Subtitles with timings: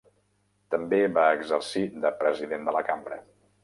[0.75, 3.25] També va exercir de president de la Cambra.